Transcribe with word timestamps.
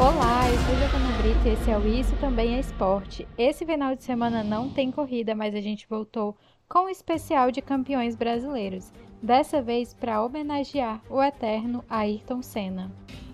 Olá, 0.00 0.48
eu 0.48 0.58
sou 0.58 0.74
Giovana 0.76 1.18
Brito 1.18 1.46
e 1.46 1.50
esse 1.50 1.70
é 1.70 1.78
o 1.78 1.86
Isso 1.86 2.16
Também 2.16 2.56
é 2.56 2.60
Esporte. 2.60 3.28
Esse 3.38 3.64
final 3.64 3.94
de 3.94 4.02
semana 4.02 4.42
não 4.42 4.68
tem 4.68 4.90
corrida, 4.90 5.34
mas 5.34 5.54
a 5.54 5.60
gente 5.60 5.86
voltou 5.88 6.36
com 6.68 6.86
o 6.86 6.88
especial 6.88 7.50
de 7.50 7.60
campeões 7.60 8.16
brasileiros. 8.16 8.90
Dessa 9.22 9.62
vez 9.62 9.94
para 9.94 10.22
homenagear 10.22 11.00
o 11.08 11.22
eterno 11.22 11.84
Ayrton 11.88 12.42
Senna. 12.42 12.90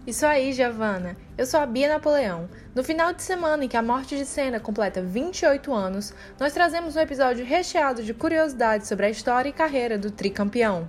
Isso 0.07 0.27
aí, 0.27 0.53
Giovana. 0.53 1.17
Eu 1.37 1.47
sou 1.47 1.61
a 1.61 1.67
Bia 1.67 1.89
Napoleão. 1.89 2.49
No 2.75 2.83
final 2.83 3.13
de 3.13 3.23
semana 3.23 3.65
em 3.65 3.69
que 3.69 3.77
a 3.77 3.83
morte 3.83 4.17
de 4.17 4.25
Senna 4.27 4.59
completa 4.59 5.01
28 5.01 5.73
anos, 5.73 6.15
nós 6.41 6.53
trazemos 6.53 6.97
um 6.97 7.01
episódio 7.01 7.45
recheado 7.45 8.03
de 8.03 8.13
curiosidades 8.13 8.89
sobre 8.89 9.07
a 9.07 9.11
história 9.11 9.49
e 9.49 9.53
carreira 9.53 9.97
do 9.97 10.11
tricampeão. 10.11 10.89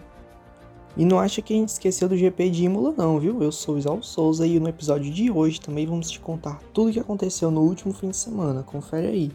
E 0.97 1.05
não 1.05 1.19
acha 1.19 1.41
que 1.41 1.53
a 1.53 1.57
gente 1.57 1.69
esqueceu 1.69 2.09
do 2.09 2.17
GP 2.17 2.49
de 2.49 2.65
Imola 2.65 2.93
não, 2.97 3.19
viu? 3.19 3.41
Eu 3.41 3.51
sou 3.51 3.77
Isal 3.77 4.01
Souza 4.01 4.45
e 4.45 4.59
no 4.59 4.67
episódio 4.67 5.11
de 5.11 5.29
hoje 5.31 5.61
também 5.61 5.85
vamos 5.85 6.09
te 6.09 6.19
contar 6.19 6.59
tudo 6.73 6.89
o 6.89 6.93
que 6.93 6.99
aconteceu 6.99 7.51
no 7.51 7.61
último 7.61 7.93
fim 7.93 8.09
de 8.09 8.17
semana. 8.17 8.63
Confere 8.63 9.07
aí. 9.07 9.31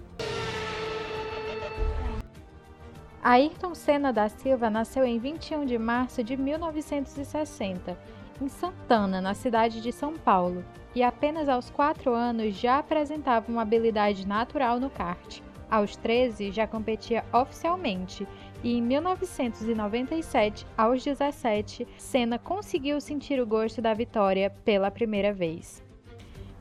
Ayrton 3.23 3.75
Senna 3.75 4.13
da 4.13 4.29
Silva 4.29 4.69
nasceu 4.69 5.05
em 5.05 5.19
21 5.19 5.65
de 5.65 5.79
março 5.79 6.23
de 6.23 6.37
1960, 6.37 7.97
em 8.43 8.49
Santana, 8.49 9.21
na 9.21 9.33
cidade 9.33 9.81
de 9.81 9.91
São 9.93 10.13
Paulo, 10.19 10.63
e 10.95 11.03
apenas 11.03 11.49
aos 11.49 11.71
4 11.71 12.13
anos 12.13 12.55
já 12.55 12.79
apresentava 12.79 13.51
uma 13.51 13.63
habilidade 13.63 14.27
natural 14.27 14.79
no 14.79 14.91
kart. 14.91 15.41
Aos 15.71 15.97
13 15.97 16.53
já 16.53 16.67
competia 16.67 17.25
oficialmente 17.33 18.29
e 18.65 18.79
em 18.79 18.83
1997, 18.83 20.67
aos 20.77 21.05
17, 21.05 21.87
Senna 21.99 22.39
conseguiu 22.39 22.99
sentir 22.99 23.39
o 23.39 23.47
gosto 23.47 23.83
da 23.83 23.93
vitória 23.93 24.49
pela 24.65 24.91
primeira 24.91 25.35
vez. 25.35 25.85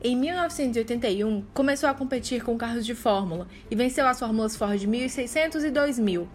Em 0.02 0.14
1981, 0.14 1.42
começou 1.54 1.88
a 1.88 1.94
competir 1.94 2.44
com 2.44 2.58
carros 2.58 2.84
de 2.84 2.94
Fórmula 2.94 3.48
e 3.70 3.74
venceu 3.74 4.06
as 4.06 4.18
Fórmulas 4.18 4.54
Ford 4.54 4.84
1600 4.84 5.64
e 5.64 5.70
2000. 5.70 6.28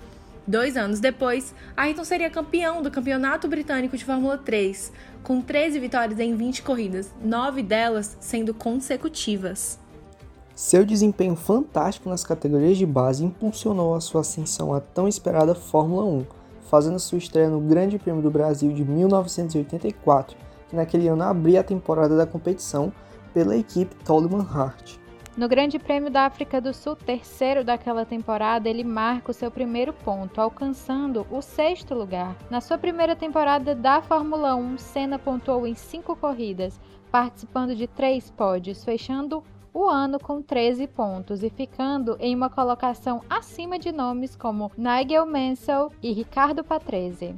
Dois 0.47 0.75
anos 0.75 0.99
depois, 0.99 1.53
Ayrton 1.77 2.03
seria 2.03 2.31
campeão 2.31 2.81
do 2.81 2.89
Campeonato 2.89 3.47
Britânico 3.47 3.95
de 3.95 4.03
Fórmula 4.03 4.39
3, 4.39 4.91
com 5.21 5.39
13 5.39 5.79
vitórias 5.79 6.19
em 6.19 6.35
20 6.35 6.63
corridas, 6.63 7.13
nove 7.23 7.61
delas 7.61 8.17
sendo 8.19 8.55
consecutivas. 8.55 9.79
Seu 10.59 10.83
desempenho 10.83 11.37
fantástico 11.37 12.09
nas 12.09 12.25
categorias 12.25 12.77
de 12.77 12.85
base 12.85 13.23
impulsionou 13.23 13.95
a 13.95 14.01
sua 14.01 14.19
ascensão 14.19 14.73
à 14.73 14.81
tão 14.81 15.07
esperada 15.07 15.55
Fórmula 15.55 16.03
1, 16.03 16.25
fazendo 16.69 16.99
sua 16.99 17.17
estreia 17.17 17.49
no 17.49 17.61
Grande 17.61 17.97
Prêmio 17.97 18.21
do 18.21 18.29
Brasil 18.29 18.73
de 18.73 18.83
1984, 18.83 20.35
que 20.67 20.75
naquele 20.75 21.07
ano 21.07 21.23
abria 21.23 21.61
a 21.61 21.63
temporada 21.63 22.17
da 22.17 22.27
competição 22.27 22.91
pela 23.33 23.55
equipe 23.55 23.95
Toleman 24.03 24.45
Hart. 24.53 24.97
No 25.37 25.47
Grande 25.47 25.79
Prêmio 25.79 26.11
da 26.11 26.25
África 26.25 26.59
do 26.59 26.73
Sul, 26.73 26.97
terceiro 26.97 27.63
daquela 27.63 28.05
temporada, 28.05 28.67
ele 28.67 28.83
marca 28.83 29.31
o 29.31 29.33
seu 29.33 29.49
primeiro 29.49 29.93
ponto, 29.93 30.41
alcançando 30.41 31.25
o 31.31 31.41
sexto 31.41 31.95
lugar. 31.95 32.35
Na 32.49 32.59
sua 32.59 32.77
primeira 32.77 33.15
temporada 33.15 33.73
da 33.73 34.01
Fórmula 34.01 34.57
1, 34.57 34.77
Senna 34.77 35.17
pontuou 35.17 35.65
em 35.65 35.73
cinco 35.73 36.17
corridas, 36.17 36.77
participando 37.09 37.73
de 37.73 37.87
três 37.87 38.29
pódios, 38.29 38.83
fechando 38.83 39.41
o 39.79 39.87
ano 39.87 40.19
com 40.19 40.41
13 40.41 40.87
pontos 40.87 41.41
e 41.41 41.49
ficando 41.49 42.17
em 42.19 42.35
uma 42.35 42.49
colocação 42.49 43.21
acima 43.29 43.79
de 43.79 43.93
nomes 43.93 44.35
como 44.35 44.69
Nigel 44.77 45.25
Mansell 45.25 45.89
e 46.03 46.11
Ricardo 46.11 46.65
Patrese. 46.65 47.33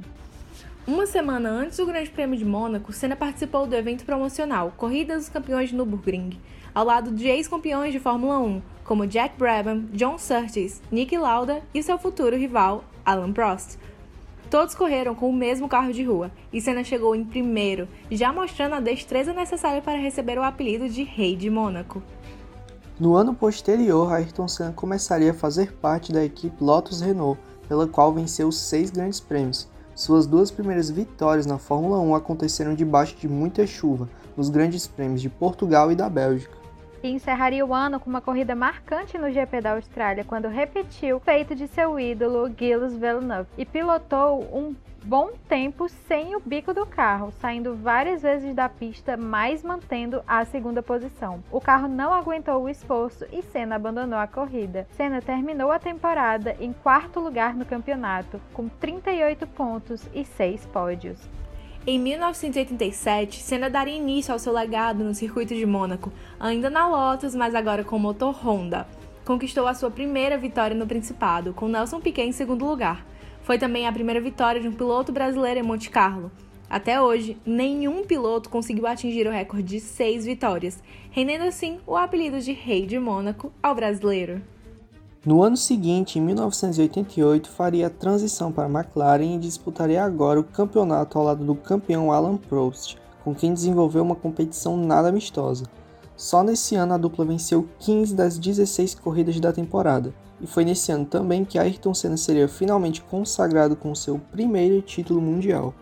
Uma 0.84 1.06
semana 1.06 1.48
antes 1.48 1.76
do 1.76 1.86
Grande 1.86 2.10
Prêmio 2.10 2.36
de 2.36 2.44
Mônaco, 2.44 2.92
Senna 2.92 3.14
participou 3.14 3.64
do 3.64 3.76
evento 3.76 4.04
promocional 4.04 4.72
Corrida 4.76 5.16
dos 5.16 5.28
Campeões 5.28 5.68
de 5.68 5.76
Nürburgring, 5.76 6.36
ao 6.74 6.84
lado 6.84 7.12
de 7.12 7.28
ex-campeões 7.28 7.92
de 7.92 8.00
Fórmula 8.00 8.40
1, 8.40 8.60
como 8.82 9.06
Jack 9.06 9.38
Brabham, 9.38 9.84
John 9.92 10.18
Surtees, 10.18 10.82
Nick 10.90 11.16
Lauda 11.16 11.62
e 11.72 11.80
seu 11.80 11.96
futuro 11.96 12.36
rival, 12.36 12.82
Alan 13.04 13.32
Prost. 13.32 13.78
Todos 14.50 14.74
correram 14.74 15.14
com 15.14 15.30
o 15.30 15.32
mesmo 15.32 15.68
carro 15.68 15.92
de 15.92 16.02
rua 16.02 16.32
e 16.52 16.60
Senna 16.60 16.82
chegou 16.82 17.14
em 17.14 17.24
primeiro, 17.24 17.88
já 18.10 18.32
mostrando 18.32 18.74
a 18.74 18.80
destreza 18.80 19.32
necessária 19.32 19.80
para 19.80 19.96
receber 19.96 20.36
o 20.38 20.42
apelido 20.42 20.88
de 20.88 21.04
Rei 21.04 21.36
de 21.36 21.48
Mônaco. 21.48 22.02
No 23.00 23.16
ano 23.16 23.34
posterior, 23.34 24.12
Ayrton 24.12 24.46
Senna 24.46 24.72
começaria 24.72 25.30
a 25.30 25.34
fazer 25.34 25.72
parte 25.72 26.12
da 26.12 26.22
equipe 26.22 26.62
Lotus 26.62 27.00
Renault, 27.00 27.40
pela 27.66 27.88
qual 27.88 28.12
venceu 28.12 28.52
seis 28.52 28.90
grandes 28.90 29.18
prêmios. 29.18 29.66
Suas 29.94 30.26
duas 30.26 30.50
primeiras 30.50 30.90
vitórias 30.90 31.46
na 31.46 31.58
Fórmula 31.58 31.98
1 31.98 32.14
aconteceram 32.14 32.74
debaixo 32.74 33.16
de 33.16 33.26
muita 33.26 33.66
chuva, 33.66 34.08
nos 34.36 34.50
grandes 34.50 34.86
prêmios 34.86 35.22
de 35.22 35.30
Portugal 35.30 35.90
e 35.90 35.96
da 35.96 36.08
Bélgica. 36.08 36.61
E 37.02 37.10
encerraria 37.10 37.66
o 37.66 37.74
ano 37.74 37.98
com 37.98 38.08
uma 38.08 38.20
corrida 38.20 38.54
marcante 38.54 39.18
no 39.18 39.30
GP 39.30 39.60
da 39.60 39.72
Austrália, 39.72 40.24
quando 40.24 40.46
repetiu 40.46 41.16
o 41.16 41.20
feito 41.20 41.52
de 41.52 41.66
seu 41.66 41.98
ídolo 41.98 42.48
Gilles 42.56 42.96
Villeneuve 42.96 43.50
e 43.58 43.66
pilotou 43.66 44.42
um 44.56 44.72
bom 45.04 45.32
tempo 45.48 45.88
sem 45.88 46.36
o 46.36 46.40
bico 46.40 46.72
do 46.72 46.86
carro, 46.86 47.32
saindo 47.40 47.74
várias 47.74 48.22
vezes 48.22 48.54
da 48.54 48.68
pista, 48.68 49.16
mas 49.16 49.64
mantendo 49.64 50.22
a 50.26 50.44
segunda 50.44 50.80
posição. 50.80 51.42
O 51.50 51.60
carro 51.60 51.88
não 51.88 52.14
aguentou 52.14 52.62
o 52.62 52.68
esforço 52.68 53.26
e 53.32 53.42
Senna 53.42 53.74
abandonou 53.74 54.18
a 54.18 54.28
corrida. 54.28 54.86
Senna 54.92 55.20
terminou 55.20 55.72
a 55.72 55.80
temporada 55.80 56.56
em 56.60 56.72
quarto 56.72 57.18
lugar 57.18 57.54
no 57.54 57.66
campeonato, 57.66 58.40
com 58.52 58.68
38 58.68 59.44
pontos 59.48 60.08
e 60.14 60.24
6 60.24 60.66
pódios. 60.66 61.28
Em 61.84 61.98
1987, 61.98 63.40
Senna 63.40 63.68
daria 63.68 63.96
início 63.96 64.32
ao 64.32 64.38
seu 64.38 64.52
legado 64.52 65.02
no 65.02 65.12
circuito 65.12 65.52
de 65.52 65.66
Mônaco, 65.66 66.12
ainda 66.38 66.70
na 66.70 66.86
Lotus, 66.86 67.34
mas 67.34 67.56
agora 67.56 67.82
com 67.82 67.98
motor 67.98 68.32
Honda. 68.32 68.86
Conquistou 69.24 69.66
a 69.66 69.74
sua 69.74 69.90
primeira 69.90 70.38
vitória 70.38 70.76
no 70.76 70.86
Principado, 70.86 71.52
com 71.52 71.66
Nelson 71.66 72.00
Piquet 72.00 72.22
em 72.22 72.30
segundo 72.30 72.64
lugar. 72.64 73.04
Foi 73.42 73.58
também 73.58 73.88
a 73.88 73.92
primeira 73.92 74.20
vitória 74.20 74.60
de 74.60 74.68
um 74.68 74.72
piloto 74.72 75.10
brasileiro 75.10 75.58
em 75.58 75.64
Monte 75.64 75.90
Carlo. 75.90 76.30
Até 76.70 77.02
hoje, 77.02 77.36
nenhum 77.44 78.04
piloto 78.04 78.48
conseguiu 78.48 78.86
atingir 78.86 79.26
o 79.26 79.32
recorde 79.32 79.64
de 79.64 79.80
seis 79.80 80.24
vitórias, 80.24 80.80
rendendo 81.10 81.42
assim 81.42 81.80
o 81.84 81.96
apelido 81.96 82.38
de 82.38 82.52
Rei 82.52 82.86
de 82.86 82.96
Mônaco 83.00 83.52
ao 83.60 83.74
brasileiro. 83.74 84.40
No 85.24 85.40
ano 85.44 85.56
seguinte, 85.56 86.18
em 86.18 86.22
1988, 86.22 87.48
faria 87.48 87.86
a 87.86 87.90
transição 87.90 88.50
para 88.50 88.66
a 88.66 88.68
McLaren 88.68 89.36
e 89.36 89.38
disputaria 89.38 90.02
agora 90.02 90.40
o 90.40 90.44
campeonato 90.44 91.16
ao 91.16 91.24
lado 91.24 91.44
do 91.44 91.54
campeão 91.54 92.10
Alan 92.10 92.36
Prost, 92.36 92.96
com 93.22 93.32
quem 93.32 93.54
desenvolveu 93.54 94.02
uma 94.02 94.16
competição 94.16 94.76
nada 94.76 95.10
amistosa. 95.10 95.64
Só 96.16 96.42
nesse 96.42 96.74
ano 96.74 96.94
a 96.94 96.98
dupla 96.98 97.24
venceu 97.24 97.68
15 97.78 98.16
das 98.16 98.36
16 98.36 98.96
corridas 98.96 99.38
da 99.38 99.52
temporada, 99.52 100.12
e 100.40 100.46
foi 100.46 100.64
nesse 100.64 100.90
ano 100.90 101.04
também 101.04 101.44
que 101.44 101.56
Ayrton 101.56 101.94
Senna 101.94 102.16
seria 102.16 102.48
finalmente 102.48 103.00
consagrado 103.02 103.76
com 103.76 103.94
seu 103.94 104.18
primeiro 104.32 104.82
título 104.82 105.20
mundial. 105.20 105.72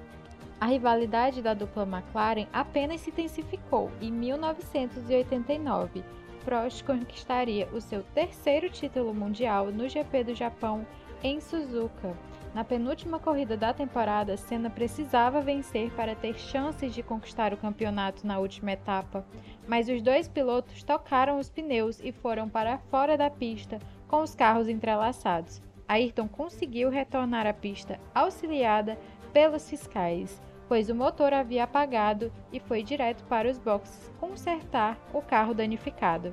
A 0.61 0.67
rivalidade 0.67 1.41
da 1.41 1.55
dupla 1.55 1.84
McLaren 1.84 2.47
apenas 2.53 3.00
se 3.00 3.09
intensificou 3.09 3.91
em 4.03 4.12
1989. 4.12 6.05
Prost 6.44 6.82
conquistaria 6.84 7.69
o 7.72 7.81
seu 7.81 8.02
terceiro 8.14 8.69
título 8.69 9.14
mundial 9.14 9.66
no 9.66 9.88
GP 9.88 10.25
do 10.25 10.34
Japão 10.34 10.87
em 11.22 11.40
Suzuka. 11.40 12.16
Na 12.54 12.64
penúltima 12.64 13.20
corrida 13.20 13.56
da 13.56 13.72
temporada, 13.72 14.37
Senna 14.37 14.69
precisava 14.69 15.40
vencer 15.40 15.90
para 15.92 16.16
ter 16.16 16.37
chances 16.37 16.92
de 16.92 17.02
conquistar 17.02 17.52
o 17.52 17.56
campeonato 17.56 18.26
na 18.26 18.38
última 18.38 18.72
etapa, 18.72 19.25
mas 19.69 19.88
os 19.88 20.02
dois 20.02 20.26
pilotos 20.26 20.82
tocaram 20.82 21.38
os 21.38 21.48
pneus 21.48 22.00
e 22.02 22.10
foram 22.10 22.48
para 22.48 22.78
fora 22.90 23.16
da 23.16 23.31
pista 23.31 23.78
com 24.08 24.22
os 24.22 24.34
carros 24.34 24.69
entrelaçados. 24.69 25.62
Ayrton 25.87 26.26
conseguiu 26.26 26.88
retornar 26.88 27.46
à 27.46 27.52
pista 27.52 28.00
auxiliada 28.14 28.98
pelos 29.32 29.69
fiscais, 29.69 30.40
pois 30.70 30.88
o 30.88 30.94
motor 30.94 31.34
havia 31.34 31.64
apagado 31.64 32.32
e 32.52 32.61
foi 32.61 32.84
direto 32.84 33.25
para 33.25 33.50
os 33.50 33.58
boxes 33.58 34.08
consertar 34.20 34.96
o 35.12 35.20
carro 35.20 35.52
danificado. 35.52 36.32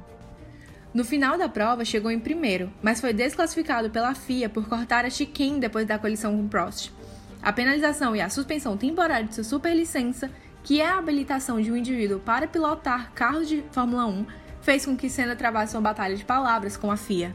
No 0.94 1.04
final 1.04 1.40
da 1.40 1.50
prova, 1.50 1.84
chegou 1.84 2.12
em 2.12 2.20
primeiro, 2.20 2.72
mas 2.80 3.02
foi 3.02 3.14
desclassificado 3.14 3.90
pela 3.90 4.14
FIA 4.14 4.48
por 4.48 4.70
cortar 4.70 5.06
a 5.06 5.10
chicane 5.10 5.60
depois 5.60 5.88
da 5.88 5.98
colisão 5.98 6.38
com 6.38 6.48
Prost. 6.48 6.92
A 7.42 7.52
penalização 7.52 8.16
e 8.16 8.22
a 8.22 8.30
suspensão 8.30 8.78
temporária 8.78 9.26
de 9.26 9.34
sua 9.34 9.44
superlicença, 9.44 10.30
que 10.64 10.82
é 10.82 10.86
a 10.86 11.00
habilitação 11.00 11.60
de 11.60 11.72
um 11.72 11.76
indivíduo 11.76 12.20
para 12.20 12.48
pilotar 12.48 13.12
carros 13.14 13.48
de 13.48 13.64
Fórmula 13.72 14.06
1, 14.06 14.24
fez 14.62 14.86
com 14.86 14.96
que 14.96 15.10
Senna 15.10 15.36
travasse 15.36 15.76
uma 15.76 15.82
batalha 15.82 16.16
de 16.16 16.24
palavras 16.24 16.78
com 16.78 16.92
a 16.92 16.96
FIA. 16.96 17.34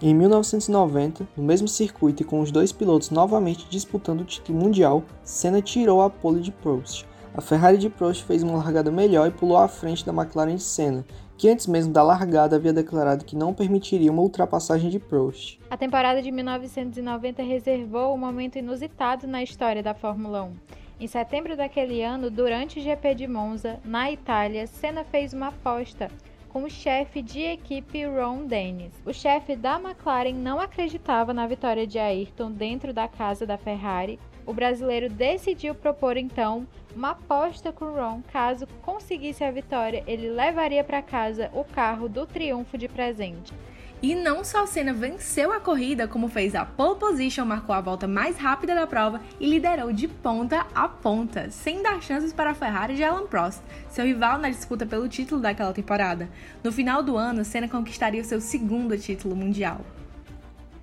Em 0.00 0.14
1990, 0.14 1.26
no 1.36 1.42
mesmo 1.42 1.66
circuito 1.66 2.22
e 2.22 2.24
com 2.24 2.38
os 2.38 2.52
dois 2.52 2.70
pilotos 2.70 3.10
novamente 3.10 3.66
disputando 3.68 4.20
o 4.20 4.24
título 4.24 4.56
mundial, 4.56 5.02
Senna 5.24 5.60
tirou 5.60 6.00
a 6.00 6.08
pole 6.08 6.40
de 6.40 6.52
Prost. 6.52 7.04
A 7.34 7.40
Ferrari 7.40 7.78
de 7.78 7.90
Prost 7.90 8.22
fez 8.22 8.44
uma 8.44 8.58
largada 8.58 8.92
melhor 8.92 9.26
e 9.26 9.32
pulou 9.32 9.56
à 9.56 9.66
frente 9.66 10.06
da 10.06 10.12
McLaren 10.12 10.54
de 10.54 10.62
Senna, 10.62 11.04
que 11.36 11.48
antes 11.48 11.66
mesmo 11.66 11.92
da 11.92 12.00
largada 12.04 12.54
havia 12.54 12.72
declarado 12.72 13.24
que 13.24 13.34
não 13.34 13.52
permitiria 13.52 14.12
uma 14.12 14.22
ultrapassagem 14.22 14.88
de 14.88 15.00
Prost. 15.00 15.58
A 15.68 15.76
temporada 15.76 16.22
de 16.22 16.30
1990 16.30 17.42
reservou 17.42 18.14
um 18.14 18.18
momento 18.18 18.56
inusitado 18.56 19.26
na 19.26 19.42
história 19.42 19.82
da 19.82 19.94
Fórmula 19.94 20.44
1. 20.44 20.52
Em 21.00 21.08
setembro 21.08 21.56
daquele 21.56 22.04
ano, 22.04 22.30
durante 22.30 22.78
o 22.78 22.82
GP 22.82 23.16
de 23.16 23.26
Monza, 23.26 23.80
na 23.84 24.12
Itália, 24.12 24.68
Senna 24.68 25.02
fez 25.02 25.32
uma 25.32 25.48
aposta 25.48 26.08
com 26.48 26.64
o 26.64 26.70
chefe 26.70 27.22
de 27.22 27.40
equipe 27.40 28.04
Ron 28.04 28.46
Dennis. 28.46 28.92
O 29.04 29.12
chefe 29.12 29.54
da 29.54 29.78
McLaren 29.78 30.32
não 30.32 30.60
acreditava 30.60 31.32
na 31.32 31.46
vitória 31.46 31.86
de 31.86 31.98
Ayrton 31.98 32.50
dentro 32.50 32.92
da 32.92 33.06
casa 33.06 33.46
da 33.46 33.58
Ferrari. 33.58 34.18
O 34.46 34.52
brasileiro 34.52 35.10
decidiu 35.10 35.74
propor 35.74 36.16
então 36.16 36.66
uma 36.96 37.10
aposta 37.10 37.70
com 37.70 37.92
Ron. 37.92 38.22
Caso 38.32 38.66
conseguisse 38.82 39.44
a 39.44 39.50
vitória, 39.50 40.02
ele 40.06 40.30
levaria 40.30 40.82
para 40.82 41.02
casa 41.02 41.50
o 41.52 41.64
carro 41.64 42.08
do 42.08 42.26
triunfo 42.26 42.78
de 42.78 42.88
presente. 42.88 43.52
E 44.00 44.14
não 44.14 44.44
só 44.44 44.64
Senna 44.64 44.92
venceu 44.92 45.52
a 45.52 45.58
corrida, 45.58 46.06
como 46.06 46.28
fez 46.28 46.54
a 46.54 46.64
pole 46.64 47.00
position, 47.00 47.44
marcou 47.44 47.74
a 47.74 47.80
volta 47.80 48.06
mais 48.06 48.36
rápida 48.36 48.72
da 48.72 48.86
prova 48.86 49.20
e 49.40 49.50
liderou 49.50 49.92
de 49.92 50.06
ponta 50.06 50.64
a 50.72 50.88
ponta, 50.88 51.50
sem 51.50 51.82
dar 51.82 52.00
chances 52.00 52.32
para 52.32 52.50
a 52.50 52.54
Ferrari 52.54 52.94
de 52.94 53.02
Alan 53.02 53.26
Prost, 53.26 53.60
seu 53.90 54.04
rival 54.04 54.38
na 54.38 54.50
disputa 54.50 54.86
pelo 54.86 55.08
título 55.08 55.40
daquela 55.40 55.72
temporada. 55.72 56.28
No 56.62 56.70
final 56.70 57.02
do 57.02 57.16
ano, 57.16 57.44
Senna 57.44 57.66
conquistaria 57.66 58.22
o 58.22 58.24
seu 58.24 58.40
segundo 58.40 58.96
título 58.96 59.34
mundial. 59.34 59.80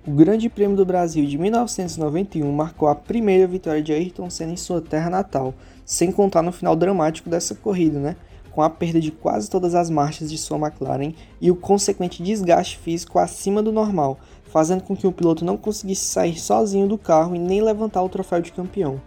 O 0.06 0.12
Grande 0.12 0.50
Prêmio 0.50 0.76
do 0.76 0.84
Brasil 0.84 1.24
de 1.24 1.38
1991 1.38 2.52
marcou 2.52 2.86
a 2.86 2.94
primeira 2.94 3.46
vitória 3.46 3.82
de 3.82 3.94
Ayrton 3.94 4.28
Senna 4.28 4.52
em 4.52 4.56
sua 4.58 4.82
terra 4.82 5.08
natal, 5.08 5.54
sem 5.86 6.12
contar 6.12 6.42
no 6.42 6.52
final 6.52 6.76
dramático 6.76 7.30
dessa 7.30 7.54
corrida, 7.54 7.98
né? 7.98 8.16
Com 8.56 8.62
a 8.62 8.70
perda 8.70 8.98
de 8.98 9.10
quase 9.10 9.50
todas 9.50 9.74
as 9.74 9.90
marchas 9.90 10.30
de 10.30 10.38
sua 10.38 10.56
McLaren 10.56 11.12
e 11.38 11.50
o 11.50 11.54
consequente 11.54 12.22
desgaste 12.22 12.78
físico 12.78 13.18
acima 13.18 13.62
do 13.62 13.70
normal, 13.70 14.18
fazendo 14.44 14.82
com 14.82 14.96
que 14.96 15.06
o 15.06 15.12
piloto 15.12 15.44
não 15.44 15.58
conseguisse 15.58 16.06
sair 16.06 16.40
sozinho 16.40 16.88
do 16.88 16.96
carro 16.96 17.36
e 17.36 17.38
nem 17.38 17.60
levantar 17.60 18.02
o 18.02 18.08
troféu 18.08 18.40
de 18.40 18.50
campeão. 18.50 18.98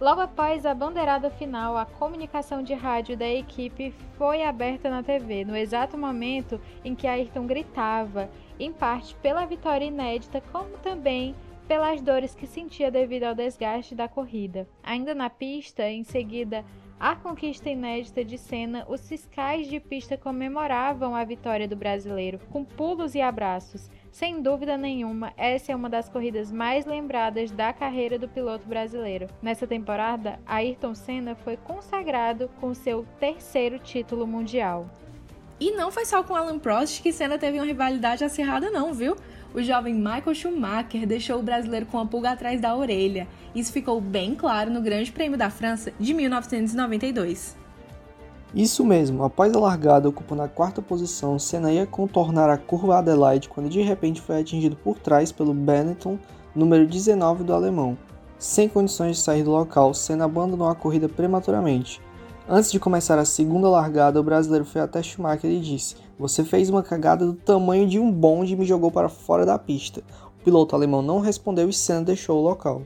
Logo 0.00 0.20
após 0.20 0.64
a 0.64 0.72
bandeirada 0.72 1.30
final, 1.30 1.76
a 1.76 1.84
comunicação 1.84 2.62
de 2.62 2.74
rádio 2.74 3.16
da 3.16 3.28
equipe 3.28 3.92
foi 4.16 4.44
aberta 4.44 4.88
na 4.88 5.02
TV, 5.02 5.44
no 5.44 5.56
exato 5.56 5.98
momento 5.98 6.60
em 6.84 6.94
que 6.94 7.08
Ayrton 7.08 7.44
gritava, 7.44 8.30
em 8.56 8.72
parte 8.72 9.16
pela 9.16 9.44
vitória 9.46 9.84
inédita, 9.84 10.40
como 10.52 10.78
também 10.78 11.34
pelas 11.66 12.00
dores 12.00 12.34
que 12.34 12.46
sentia 12.46 12.90
devido 12.90 13.24
ao 13.24 13.34
desgaste 13.34 13.94
da 13.94 14.08
corrida. 14.08 14.68
Ainda 14.82 15.14
na 15.14 15.28
pista, 15.28 15.88
em 15.88 16.02
seguida, 16.02 16.64
a 17.00 17.16
conquista 17.16 17.70
inédita 17.70 18.22
de 18.22 18.36
Senna, 18.36 18.84
os 18.86 19.08
fiscais 19.08 19.66
de 19.66 19.80
pista 19.80 20.18
comemoravam 20.18 21.16
a 21.16 21.24
vitória 21.24 21.66
do 21.66 21.74
brasileiro 21.74 22.38
com 22.50 22.62
pulos 22.62 23.14
e 23.14 23.22
abraços. 23.22 23.90
Sem 24.12 24.42
dúvida 24.42 24.76
nenhuma, 24.76 25.32
essa 25.34 25.72
é 25.72 25.74
uma 25.74 25.88
das 25.88 26.10
corridas 26.10 26.52
mais 26.52 26.84
lembradas 26.84 27.50
da 27.50 27.72
carreira 27.72 28.18
do 28.18 28.28
piloto 28.28 28.68
brasileiro. 28.68 29.28
Nessa 29.40 29.66
temporada, 29.66 30.38
Ayrton 30.44 30.94
Senna 30.94 31.34
foi 31.34 31.56
consagrado 31.56 32.50
com 32.60 32.74
seu 32.74 33.06
terceiro 33.18 33.78
título 33.78 34.26
mundial. 34.26 34.86
E 35.58 35.70
não 35.72 35.90
foi 35.90 36.04
só 36.04 36.22
com 36.22 36.36
Alan 36.36 36.58
Prost 36.58 37.02
que 37.02 37.12
Senna 37.12 37.38
teve 37.38 37.58
uma 37.58 37.66
rivalidade 37.66 38.24
acirrada 38.24 38.70
não, 38.70 38.92
viu? 38.92 39.16
O 39.54 39.62
jovem 39.62 39.94
Michael 39.94 40.34
Schumacher 40.34 41.06
deixou 41.06 41.38
o 41.38 41.42
brasileiro 41.42 41.86
com 41.86 41.98
a 41.98 42.06
pulga 42.06 42.30
atrás 42.30 42.60
da 42.60 42.74
orelha. 42.76 43.26
Isso 43.54 43.72
ficou 43.72 44.00
bem 44.00 44.34
claro 44.34 44.70
no 44.70 44.80
Grande 44.80 45.10
Prêmio 45.10 45.38
da 45.38 45.50
França 45.50 45.92
de 45.98 46.14
1992. 46.14 47.56
Isso 48.54 48.84
mesmo, 48.84 49.22
após 49.22 49.54
a 49.54 49.60
largada 49.60 50.08
ocupando 50.08 50.42
a 50.42 50.48
quarta 50.48 50.82
posição, 50.82 51.38
Senna 51.38 51.72
ia 51.72 51.86
contornar 51.86 52.50
a 52.50 52.58
curva 52.58 52.98
Adelaide 52.98 53.48
quando 53.48 53.68
de 53.68 53.80
repente 53.80 54.20
foi 54.20 54.40
atingido 54.40 54.74
por 54.74 54.98
trás 54.98 55.30
pelo 55.30 55.54
Benetton, 55.54 56.18
número 56.54 56.86
19 56.86 57.44
do 57.44 57.54
alemão. 57.54 57.96
Sem 58.38 58.68
condições 58.68 59.16
de 59.16 59.22
sair 59.22 59.44
do 59.44 59.50
local, 59.50 59.94
Senna 59.94 60.24
abandonou 60.24 60.68
a 60.68 60.74
corrida 60.74 61.08
prematuramente. 61.08 62.00
Antes 62.48 62.72
de 62.72 62.80
começar 62.80 63.18
a 63.18 63.24
segunda 63.24 63.68
largada, 63.68 64.20
o 64.20 64.24
brasileiro 64.24 64.64
foi 64.64 64.80
até 64.80 65.02
Schumacher 65.02 65.50
e 65.50 65.60
disse: 65.60 65.96
Você 66.18 66.42
fez 66.42 66.68
uma 66.68 66.82
cagada 66.82 67.24
do 67.24 67.34
tamanho 67.34 67.86
de 67.86 67.98
um 67.98 68.10
bonde 68.10 68.54
e 68.54 68.56
me 68.56 68.64
jogou 68.64 68.90
para 68.90 69.08
fora 69.08 69.46
da 69.46 69.58
pista. 69.58 70.02
O 70.40 70.44
piloto 70.44 70.74
alemão 70.74 71.02
não 71.02 71.20
respondeu 71.20 71.68
e 71.68 71.72
Senna 71.72 72.02
deixou 72.02 72.38
o 72.38 72.42
local. 72.42 72.82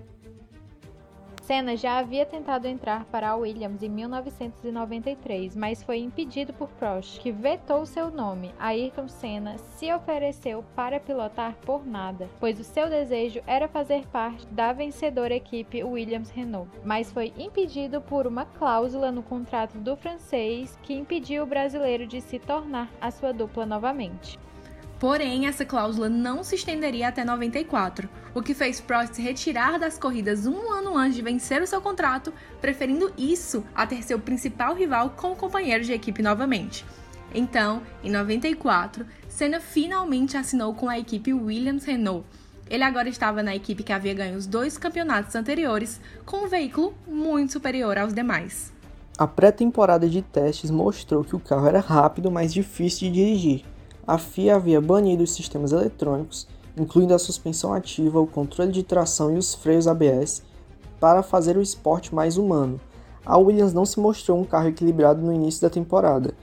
Senna 1.47 1.77
já 1.77 1.99
havia 1.99 2.25
tentado 2.25 2.67
entrar 2.67 3.05
para 3.05 3.29
a 3.29 3.37
Williams 3.37 3.83
em 3.83 3.89
1993, 3.91 5.55
mas 5.55 5.83
foi 5.83 5.99
impedido 5.99 6.55
por 6.55 6.71
Prost, 6.71 7.21
que 7.21 7.31
vetou 7.31 7.85
seu 7.85 8.11
nome. 8.11 8.55
Ayrton 8.59 9.09
Senna 9.09 9.59
se 9.59 9.93
ofereceu 9.93 10.65
para 10.75 10.99
pilotar 10.99 11.55
por 11.57 11.87
nada, 11.87 12.31
pois 12.41 12.59
o 12.59 12.65
seu 12.65 12.89
desejo 12.89 13.43
era 13.47 13.69
fazer 13.69 14.07
parte 14.07 14.47
da 14.47 14.73
vencedora 14.73 15.35
equipe 15.35 15.85
Williams-Renault, 15.85 16.71
mas 16.83 17.13
foi 17.13 17.31
impedido 17.37 18.01
por 18.01 18.27
uma 18.27 18.47
cláusula 18.47 19.13
no 19.13 19.23
contrato 19.23 19.77
do 19.77 19.97
francês 19.97 20.79
que 20.83 20.95
impediu 20.95 21.43
o 21.43 21.47
brasileiro 21.47 22.07
de 22.07 22.23
se 22.23 22.39
tornar 22.39 22.91
a 22.99 23.11
sua 23.11 23.35
dupla 23.35 23.67
novamente. 23.67 24.39
Porém, 24.99 25.47
essa 25.47 25.65
cláusula 25.65 26.09
não 26.09 26.45
se 26.45 26.55
estenderia 26.55 27.09
até 27.09 27.25
94, 27.25 28.09
o 28.33 28.41
que 28.41 28.55
fez 28.55 28.81
Prost 28.81 29.19
retirar 29.19 29.79
das 29.79 29.99
corridas 29.99 30.47
um 30.47 30.71
ano 30.73 30.97
antes 30.97 31.17
de 31.17 31.23
vencer 31.23 31.61
o 31.61 31.67
seu 31.67 31.81
contrato, 31.81 32.33
preferindo 32.61 33.13
isso 33.19 33.65
a 33.75 33.87
ter 33.87 34.03
seu 34.03 34.19
principal 34.19 34.75
rival 34.75 35.11
como 35.17 35.37
companheiro 35.37 35.85
de 35.85 35.93
equipe 35.93 36.23
novamente. 36.23 36.85
Então, 37.35 37.83
em 38.03 38.11
94, 38.11 39.05
Senna 39.29 39.61
finalmente 39.61 40.37
assinou 40.37 40.73
com 40.75 40.89
a 40.89 40.99
equipe 40.99 41.35
Williams-Renault. 41.35 42.25
Ele 42.71 42.85
agora 42.85 43.09
estava 43.09 43.43
na 43.43 43.55
equipe 43.55 43.83
que 43.83 43.93
havia 43.93 44.15
ganho 44.15 44.39
os 44.39 44.47
dois 44.47 44.79
campeonatos 44.79 45.35
anteriores, 45.35 46.01
com 46.25 46.45
um 46.45 46.49
veículo 46.49 46.95
muito 47.07 47.53
superior 47.53 47.99
aos 47.99 48.15
demais. 48.15 48.73
A 49.19 49.27
pré-temporada 49.27 50.09
de 50.09 50.23
testes 50.23 50.71
mostrou 50.71 51.25
que 51.25 51.37
o 51.37 51.41
carro 51.41 51.67
era 51.67 51.81
rápido, 51.81 52.31
mas 52.31 52.55
difícil 52.55 53.09
de 53.09 53.15
dirigir 53.15 53.74
a 54.07 54.19
FIA 54.19 54.57
havia 54.57 54.81
banido 54.81 55.23
os 55.23 55.33
sistemas 55.33 55.73
eletrônicos, 55.73 56.47
incluindo 56.77 57.15
a 57.15 57.19
suspensão 57.19 57.73
ativa, 57.73 58.21
o 58.21 58.27
controle 58.27 58.71
de 58.71 58.83
tração 58.83 59.35
e 59.35 59.39
os 59.39 59.55
freios 59.55 59.87
ABS, 59.87 60.43
para 61.01 61.23
fazer 61.23 61.57
o 61.57 61.63
esporte 61.63 62.15
mais 62.15 62.37
humano. 62.37 62.81
A 63.25 63.39
Williams 63.39 63.73
não 63.73 63.87
se 63.87 63.99
mostrou 63.99 64.39
um 64.39 64.45
carro 64.45 64.69
equilibrado 64.69 65.23
no 65.23 65.33
início 65.33 65.63
da 65.63 65.71
temporada, 65.71 66.35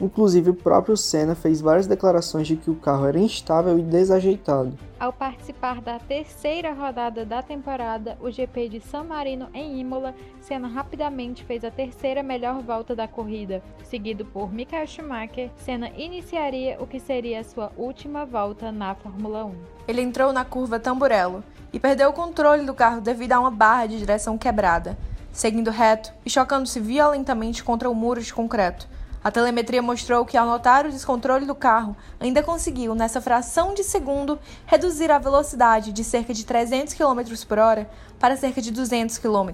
Inclusive, 0.00 0.50
o 0.50 0.54
próprio 0.54 0.96
Senna 0.96 1.34
fez 1.34 1.60
várias 1.60 1.86
declarações 1.86 2.46
de 2.46 2.56
que 2.56 2.70
o 2.70 2.74
carro 2.74 3.06
era 3.06 3.18
instável 3.18 3.78
e 3.78 3.82
desajeitado. 3.82 4.72
Ao 4.98 5.12
participar 5.12 5.80
da 5.80 5.98
terceira 5.98 6.72
rodada 6.72 7.24
da 7.24 7.42
temporada, 7.42 8.16
o 8.20 8.30
GP 8.30 8.68
de 8.68 8.80
San 8.80 9.04
Marino 9.04 9.48
em 9.52 9.78
Imola, 9.78 10.14
Senna 10.40 10.68
rapidamente 10.68 11.44
fez 11.44 11.64
a 11.64 11.70
terceira 11.70 12.22
melhor 12.22 12.62
volta 12.62 12.96
da 12.96 13.06
corrida. 13.06 13.62
Seguido 13.84 14.24
por 14.24 14.52
Michael 14.52 14.86
Schumacher, 14.86 15.50
Senna 15.56 15.90
iniciaria 15.90 16.78
o 16.80 16.86
que 16.86 16.98
seria 16.98 17.40
a 17.40 17.44
sua 17.44 17.70
última 17.76 18.24
volta 18.24 18.72
na 18.72 18.94
Fórmula 18.94 19.44
1. 19.44 19.54
Ele 19.86 20.00
entrou 20.00 20.32
na 20.32 20.44
curva 20.44 20.80
Tamburello 20.80 21.44
e 21.72 21.78
perdeu 21.78 22.08
o 22.08 22.14
controle 22.14 22.64
do 22.64 22.74
carro 22.74 23.00
devido 23.00 23.32
a 23.32 23.40
uma 23.40 23.50
barra 23.50 23.86
de 23.86 23.98
direção 23.98 24.38
quebrada, 24.38 24.96
seguindo 25.32 25.70
reto 25.70 26.12
e 26.24 26.30
chocando-se 26.30 26.80
violentamente 26.80 27.62
contra 27.62 27.90
o 27.90 27.94
muro 27.94 28.22
de 28.22 28.32
concreto. 28.32 28.88
A 29.22 29.30
telemetria 29.30 29.82
mostrou 29.82 30.24
que, 30.24 30.34
ao 30.34 30.46
notar 30.46 30.86
o 30.86 30.90
descontrole 30.90 31.44
do 31.44 31.54
carro, 31.54 31.94
ainda 32.18 32.42
conseguiu, 32.42 32.94
nessa 32.94 33.20
fração 33.20 33.74
de 33.74 33.84
segundo, 33.84 34.38
reduzir 34.64 35.10
a 35.10 35.18
velocidade 35.18 35.92
de 35.92 36.02
cerca 36.02 36.32
de 36.32 36.42
300 36.42 36.94
km 36.94 37.20
por 37.46 37.58
hora 37.58 37.90
para 38.18 38.34
cerca 38.34 38.62
de 38.62 38.70
200 38.70 39.18
km. 39.18 39.50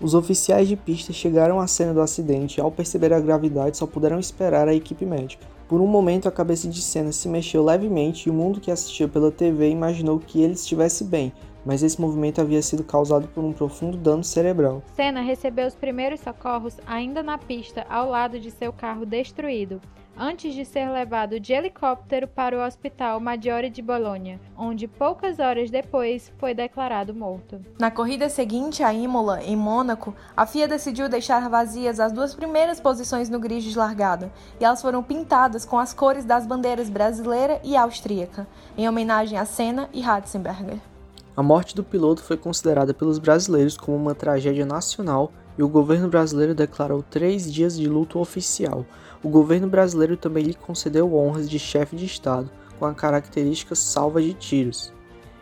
Os 0.00 0.14
oficiais 0.14 0.68
de 0.68 0.74
pista 0.74 1.12
chegaram 1.12 1.60
à 1.60 1.66
cena 1.66 1.92
do 1.92 2.00
acidente 2.00 2.58
e, 2.58 2.62
ao 2.62 2.70
perceber 2.70 3.12
a 3.12 3.20
gravidade, 3.20 3.76
só 3.76 3.86
puderam 3.86 4.18
esperar 4.18 4.68
a 4.68 4.74
equipe 4.74 5.04
médica. 5.04 5.46
Por 5.74 5.80
um 5.80 5.88
momento, 5.88 6.28
a 6.28 6.30
cabeça 6.30 6.68
de 6.68 6.80
Senna 6.80 7.10
se 7.10 7.28
mexeu 7.28 7.64
levemente 7.64 8.28
e 8.28 8.30
o 8.30 8.32
mundo 8.32 8.60
que 8.60 8.70
assistia 8.70 9.08
pela 9.08 9.32
TV 9.32 9.70
imaginou 9.70 10.20
que 10.20 10.40
ele 10.40 10.52
estivesse 10.52 11.02
bem, 11.02 11.32
mas 11.66 11.82
esse 11.82 12.00
movimento 12.00 12.40
havia 12.40 12.62
sido 12.62 12.84
causado 12.84 13.26
por 13.26 13.42
um 13.42 13.52
profundo 13.52 13.96
dano 13.96 14.22
cerebral. 14.22 14.84
Senna 14.94 15.20
recebeu 15.20 15.66
os 15.66 15.74
primeiros 15.74 16.20
socorros 16.20 16.76
ainda 16.86 17.24
na 17.24 17.38
pista, 17.38 17.84
ao 17.90 18.08
lado 18.08 18.38
de 18.38 18.52
seu 18.52 18.72
carro 18.72 19.04
destruído, 19.04 19.80
antes 20.16 20.54
de 20.54 20.64
ser 20.64 20.88
levado 20.90 21.38
de 21.40 21.52
helicóptero 21.52 22.26
para 22.26 22.56
o 22.56 22.64
Hospital 22.64 23.20
Maggiore 23.20 23.70
de 23.70 23.82
Bologna, 23.82 24.40
onde 24.56 24.86
poucas 24.86 25.38
horas 25.38 25.70
depois 25.70 26.32
foi 26.38 26.54
declarado 26.54 27.14
morto. 27.14 27.60
Na 27.78 27.90
corrida 27.90 28.28
seguinte 28.28 28.82
a 28.82 28.92
Imola, 28.92 29.42
em 29.42 29.56
Mônaco, 29.56 30.14
a 30.36 30.46
FIA 30.46 30.68
decidiu 30.68 31.08
deixar 31.08 31.48
vazias 31.48 32.00
as 32.00 32.12
duas 32.12 32.34
primeiras 32.34 32.80
posições 32.80 33.28
no 33.28 33.40
grid 33.40 33.68
de 33.68 33.76
largada, 33.76 34.32
e 34.60 34.64
elas 34.64 34.80
foram 34.80 35.02
pintadas 35.02 35.64
com 35.64 35.78
as 35.78 35.92
cores 35.92 36.24
das 36.24 36.46
bandeiras 36.46 36.88
brasileira 36.88 37.60
e 37.64 37.76
austríaca, 37.76 38.46
em 38.76 38.88
homenagem 38.88 39.38
a 39.38 39.44
Senna 39.44 39.88
e 39.92 40.00
Ratzenberger. 40.00 40.93
A 41.36 41.42
morte 41.42 41.74
do 41.74 41.82
piloto 41.82 42.22
foi 42.22 42.36
considerada 42.36 42.94
pelos 42.94 43.18
brasileiros 43.18 43.76
como 43.76 43.96
uma 43.96 44.14
tragédia 44.14 44.64
nacional 44.64 45.32
e 45.58 45.64
o 45.64 45.68
governo 45.68 46.08
brasileiro 46.08 46.54
declarou 46.54 47.02
três 47.02 47.52
dias 47.52 47.76
de 47.76 47.88
luto 47.88 48.20
oficial. 48.20 48.86
O 49.20 49.28
governo 49.28 49.66
brasileiro 49.66 50.16
também 50.16 50.44
lhe 50.44 50.54
concedeu 50.54 51.12
honras 51.12 51.50
de 51.50 51.58
chefe 51.58 51.96
de 51.96 52.04
Estado, 52.04 52.48
com 52.78 52.86
a 52.86 52.94
característica 52.94 53.74
salva 53.74 54.22
de 54.22 54.32
tiros. 54.32 54.92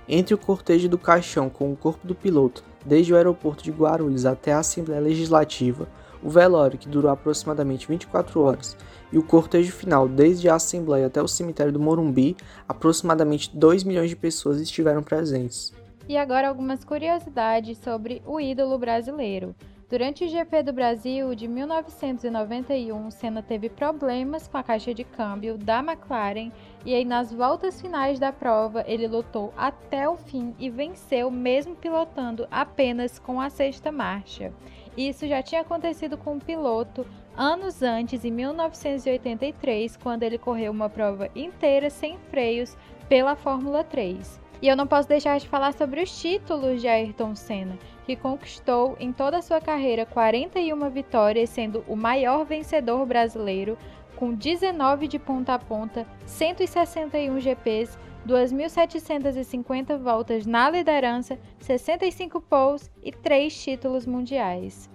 Entre 0.08 0.34
o 0.34 0.38
cortejo 0.38 0.88
do 0.88 0.96
caixão 0.96 1.50
com 1.50 1.70
o 1.70 1.76
corpo 1.76 2.06
do 2.06 2.14
piloto, 2.14 2.64
desde 2.87 3.12
o 3.12 3.16
aeroporto 3.16 3.62
de 3.62 3.70
Guarulhos 3.70 4.25
até 4.25 4.54
a 4.54 4.61
Assembleia 4.61 5.00
Legislativa, 5.00 5.87
o 6.22 6.30
velório, 6.30 6.78
que 6.78 6.88
durou 6.88 7.11
aproximadamente 7.11 7.87
24 7.87 8.40
horas, 8.40 8.76
e 9.12 9.18
o 9.18 9.22
cortejo 9.22 9.72
final, 9.72 10.08
desde 10.08 10.49
a 10.49 10.54
Assembleia 10.54 11.08
até 11.08 11.20
o 11.20 11.28
cemitério 11.28 11.72
do 11.72 11.80
Morumbi, 11.80 12.34
aproximadamente 12.66 13.54
2 13.54 13.84
milhões 13.84 14.08
de 14.08 14.16
pessoas 14.16 14.58
estiveram 14.58 15.02
presentes. 15.02 15.72
E 16.09 16.16
agora 16.16 16.49
algumas 16.49 16.85
curiosidades 16.85 17.78
sobre 17.78 18.23
o 18.26 18.40
ídolo 18.40 18.78
brasileiro. 18.78 19.54
Durante 19.92 20.25
o 20.25 20.28
GP 20.28 20.62
do 20.62 20.73
Brasil 20.73 21.35
de 21.35 21.47
1991, 21.47 23.11
Senna 23.11 23.42
teve 23.42 23.68
problemas 23.68 24.49
com 24.49 24.56
a 24.56 24.62
caixa 24.62 24.94
de 24.94 25.04
câmbio 25.04 25.59
da 25.59 25.80
McLaren 25.80 26.50
e 26.82 26.94
aí 26.94 27.04
nas 27.04 27.30
voltas 27.30 27.78
finais 27.78 28.18
da 28.18 28.32
prova 28.32 28.82
ele 28.87 29.06
lutou 29.06 29.52
até 29.54 30.09
o 30.09 30.16
fim 30.16 30.54
e 30.59 30.71
venceu 30.71 31.30
mesmo 31.30 31.76
pilotando 31.76 32.49
apenas 32.50 33.18
com 33.18 33.38
a 33.38 33.50
sexta 33.50 33.92
marcha. 33.92 34.50
Isso 34.97 35.28
já 35.28 35.42
tinha 35.42 35.61
acontecido 35.61 36.16
com 36.16 36.37
o 36.37 36.40
piloto 36.40 37.06
anos 37.37 37.82
antes, 37.82 38.25
em 38.25 38.30
1983, 38.30 39.99
quando 39.99 40.23
ele 40.23 40.38
correu 40.38 40.73
uma 40.73 40.88
prova 40.88 41.28
inteira 41.37 41.90
sem 41.90 42.16
freios 42.30 42.76
pela 43.11 43.37
Fórmula 43.37 43.85
3. 43.85 44.40
E 44.62 44.69
eu 44.69 44.76
não 44.76 44.87
posso 44.87 45.09
deixar 45.09 45.40
de 45.40 45.49
falar 45.49 45.73
sobre 45.73 46.00
os 46.00 46.21
títulos 46.21 46.81
de 46.81 46.87
Ayrton 46.87 47.35
Senna, 47.35 47.76
que 48.07 48.14
conquistou 48.14 48.97
em 49.00 49.12
toda 49.12 49.38
a 49.38 49.42
sua 49.42 49.61
carreira 49.61 50.07
41 50.07 50.88
vitórias, 50.88 51.50
sendo 51.50 51.85
o 51.88 51.97
maior 51.97 52.45
vencedor 52.45 53.04
brasileiro, 53.04 53.76
com 54.14 54.33
19 54.33 55.09
de 55.09 55.19
ponta 55.19 55.54
a 55.54 55.59
ponta, 55.59 56.07
161 56.26 57.40
GPs, 57.40 57.99
2.750 58.25 59.99
voltas 59.99 60.47
na 60.47 60.71
liderança, 60.71 61.37
65 61.59 62.40
poles 62.40 62.88
e 63.02 63.11
3 63.11 63.64
títulos 63.64 64.07
mundiais. 64.07 64.88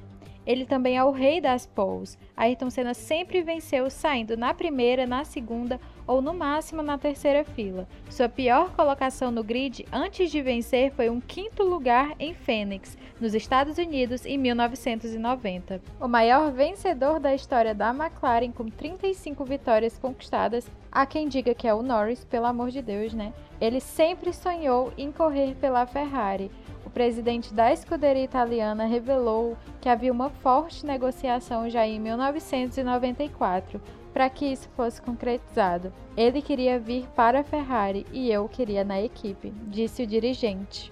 Ele 0.46 0.66
também 0.66 0.96
é 0.96 1.04
o 1.04 1.12
rei 1.12 1.42
das 1.42 1.68
poles. 1.68 2.18
Ayrton 2.38 2.70
Senna 2.70 2.94
sempre 2.94 3.42
venceu 3.42 3.90
saindo 3.90 4.38
na 4.38 4.54
primeira, 4.54 5.06
na 5.06 5.26
segunda 5.26 5.78
ou 6.08 6.22
no 6.22 6.34
máximo 6.34 6.82
na 6.82 6.98
terceira 6.98 7.44
fila. 7.44 7.88
Sua 8.10 8.30
pior 8.30 8.72
colocação 8.72 9.30
no 9.30 9.44
grid 9.44 9.86
antes 9.92 10.32
de 10.32 10.42
vencer 10.42 10.92
foi 10.94 11.10
um 11.10 11.20
quinto 11.20 11.64
lugar 11.64 12.16
em 12.18 12.34
Phoenix, 12.34 12.98
nos 13.20 13.34
Estados 13.34 13.78
Unidos, 13.78 14.26
em 14.26 14.38
1990. 14.38 15.82
O 16.00 16.08
maior 16.08 16.52
vencedor 16.52 17.20
da 17.20 17.36
história 17.36 17.76
da 17.76 17.90
McLaren, 17.90 18.52
com 18.52 18.70
35 18.70 19.44
vitórias 19.44 19.98
conquistadas, 19.98 20.66
há 20.92 21.06
quem 21.06 21.28
diga 21.28 21.54
que 21.54 21.68
é 21.68 21.74
o 21.74 21.84
Norris, 21.84 22.24
pelo 22.24 22.46
amor 22.46 22.72
de 22.72 22.82
Deus, 22.82 23.14
né? 23.14 23.34
Ele 23.60 23.82
sempre 23.82 24.32
sonhou 24.32 24.94
em 24.98 25.12
correr 25.12 25.56
pela 25.56 25.86
Ferrari 25.86 26.50
o 26.88 26.90
presidente 26.90 27.54
da 27.54 27.74
escuderia 27.74 28.24
italiana 28.24 28.86
revelou 28.86 29.58
que 29.82 29.90
havia 29.90 30.10
uma 30.10 30.30
forte 30.30 30.86
negociação 30.86 31.70
já 31.70 31.86
em 31.86 32.00
1994 32.00 33.82
para 34.18 34.32
que 34.32 34.48
isso 34.48 34.68
fosse 34.70 35.00
concretizado. 35.00 35.94
Ele 36.18 36.42
queria 36.42 36.80
vir 36.80 37.06
para 37.16 37.42
a 37.42 37.44
Ferrari 37.44 38.04
e 38.12 38.32
eu 38.32 38.50
queria 38.50 38.84
na 38.84 39.00
equipe, 39.00 39.54
disse 39.68 40.02
o 40.02 40.08
dirigente. 40.08 40.92